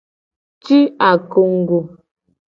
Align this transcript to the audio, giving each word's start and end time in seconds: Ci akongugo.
Ci 0.63 0.77
akongugo. 1.09 1.79